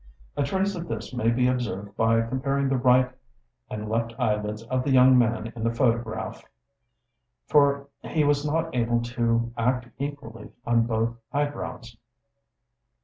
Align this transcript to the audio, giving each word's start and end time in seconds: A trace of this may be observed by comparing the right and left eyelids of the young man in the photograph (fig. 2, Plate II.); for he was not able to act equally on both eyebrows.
A 0.35 0.41
trace 0.41 0.73
of 0.73 0.87
this 0.87 1.13
may 1.13 1.29
be 1.29 1.47
observed 1.47 1.95
by 1.95 2.21
comparing 2.23 2.69
the 2.69 2.75
right 2.75 3.11
and 3.69 3.87
left 3.87 4.15
eyelids 4.17 4.63
of 4.63 4.83
the 4.83 4.89
young 4.89 5.15
man 5.15 5.53
in 5.55 5.63
the 5.63 5.69
photograph 5.69 6.37
(fig. 6.37 6.41
2, 6.41 6.41
Plate 6.41 6.51
II.); 6.55 7.45
for 7.45 7.87
he 8.09 8.23
was 8.23 8.43
not 8.43 8.73
able 8.75 9.03
to 9.03 9.51
act 9.59 9.89
equally 9.99 10.49
on 10.65 10.87
both 10.87 11.17
eyebrows. 11.31 11.95